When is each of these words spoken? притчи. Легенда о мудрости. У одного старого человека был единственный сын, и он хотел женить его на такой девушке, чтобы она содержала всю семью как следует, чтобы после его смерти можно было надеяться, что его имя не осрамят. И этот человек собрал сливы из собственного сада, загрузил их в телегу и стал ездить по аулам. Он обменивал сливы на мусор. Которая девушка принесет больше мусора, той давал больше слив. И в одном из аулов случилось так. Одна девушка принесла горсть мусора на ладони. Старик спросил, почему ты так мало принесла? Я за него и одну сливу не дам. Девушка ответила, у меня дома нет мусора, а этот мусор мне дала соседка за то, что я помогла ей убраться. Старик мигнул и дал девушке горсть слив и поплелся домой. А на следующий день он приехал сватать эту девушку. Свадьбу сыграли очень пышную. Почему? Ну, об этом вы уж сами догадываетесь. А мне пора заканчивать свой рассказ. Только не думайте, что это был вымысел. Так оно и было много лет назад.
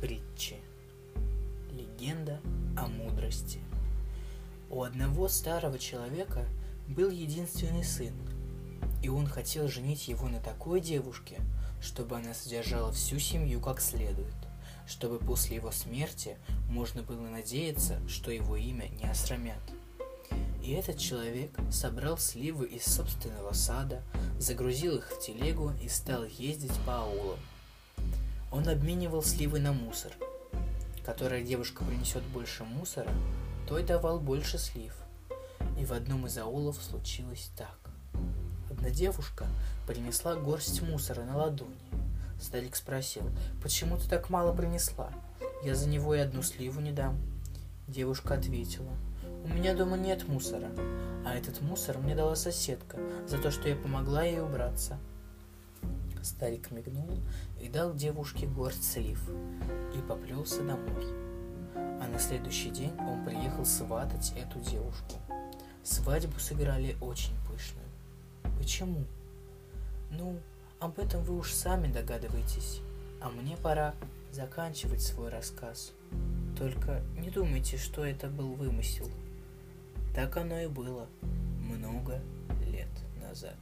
притчи. 0.00 0.56
Легенда 1.70 2.40
о 2.76 2.88
мудрости. 2.88 3.60
У 4.70 4.82
одного 4.82 5.28
старого 5.28 5.78
человека 5.78 6.46
был 6.88 7.10
единственный 7.10 7.84
сын, 7.84 8.14
и 9.02 9.08
он 9.08 9.26
хотел 9.26 9.68
женить 9.68 10.08
его 10.08 10.28
на 10.28 10.40
такой 10.40 10.80
девушке, 10.80 11.40
чтобы 11.80 12.16
она 12.16 12.34
содержала 12.34 12.92
всю 12.92 13.18
семью 13.18 13.60
как 13.60 13.80
следует, 13.80 14.34
чтобы 14.86 15.18
после 15.18 15.56
его 15.56 15.70
смерти 15.70 16.36
можно 16.68 17.02
было 17.02 17.26
надеяться, 17.28 18.00
что 18.08 18.30
его 18.30 18.56
имя 18.56 18.88
не 18.88 19.08
осрамят. 19.08 19.62
И 20.62 20.72
этот 20.72 20.98
человек 20.98 21.50
собрал 21.70 22.18
сливы 22.18 22.66
из 22.66 22.84
собственного 22.84 23.52
сада, 23.52 24.02
загрузил 24.38 24.96
их 24.96 25.10
в 25.10 25.20
телегу 25.20 25.72
и 25.82 25.88
стал 25.88 26.24
ездить 26.24 26.78
по 26.86 27.02
аулам. 27.02 27.38
Он 28.54 28.68
обменивал 28.68 29.20
сливы 29.20 29.58
на 29.58 29.72
мусор. 29.72 30.12
Которая 31.04 31.42
девушка 31.42 31.82
принесет 31.84 32.22
больше 32.22 32.62
мусора, 32.62 33.10
той 33.66 33.82
давал 33.82 34.20
больше 34.20 34.58
слив. 34.58 34.94
И 35.76 35.84
в 35.84 35.92
одном 35.92 36.28
из 36.28 36.38
аулов 36.38 36.80
случилось 36.80 37.50
так. 37.58 37.76
Одна 38.70 38.90
девушка 38.90 39.48
принесла 39.88 40.36
горсть 40.36 40.82
мусора 40.82 41.24
на 41.24 41.36
ладони. 41.36 41.74
Старик 42.40 42.76
спросил, 42.76 43.28
почему 43.60 43.96
ты 43.96 44.08
так 44.08 44.30
мало 44.30 44.54
принесла? 44.54 45.10
Я 45.64 45.74
за 45.74 45.88
него 45.88 46.14
и 46.14 46.20
одну 46.20 46.44
сливу 46.44 46.80
не 46.80 46.92
дам. 46.92 47.18
Девушка 47.88 48.34
ответила, 48.34 48.92
у 49.44 49.48
меня 49.48 49.74
дома 49.74 49.96
нет 49.96 50.28
мусора, 50.28 50.70
а 51.26 51.34
этот 51.34 51.60
мусор 51.60 51.98
мне 51.98 52.14
дала 52.14 52.36
соседка 52.36 52.98
за 53.26 53.38
то, 53.38 53.50
что 53.50 53.68
я 53.68 53.74
помогла 53.74 54.22
ей 54.22 54.40
убраться. 54.40 54.96
Старик 56.24 56.70
мигнул 56.70 57.18
и 57.60 57.68
дал 57.68 57.94
девушке 57.94 58.46
горсть 58.46 58.90
слив 58.92 59.20
и 59.94 59.98
поплелся 60.08 60.64
домой. 60.64 61.04
А 61.74 62.08
на 62.10 62.18
следующий 62.18 62.70
день 62.70 62.94
он 62.98 63.26
приехал 63.26 63.66
сватать 63.66 64.32
эту 64.34 64.58
девушку. 64.60 65.16
Свадьбу 65.82 66.38
сыграли 66.38 66.96
очень 67.02 67.34
пышную. 67.46 67.86
Почему? 68.58 69.04
Ну, 70.10 70.40
об 70.80 70.98
этом 70.98 71.22
вы 71.24 71.36
уж 71.36 71.52
сами 71.52 71.92
догадываетесь. 71.92 72.80
А 73.20 73.28
мне 73.28 73.58
пора 73.58 73.94
заканчивать 74.32 75.02
свой 75.02 75.28
рассказ. 75.28 75.92
Только 76.58 77.02
не 77.18 77.28
думайте, 77.28 77.76
что 77.76 78.02
это 78.02 78.28
был 78.28 78.54
вымысел. 78.54 79.10
Так 80.14 80.38
оно 80.38 80.58
и 80.58 80.68
было 80.68 81.06
много 81.60 82.22
лет 82.64 82.88
назад. 83.20 83.58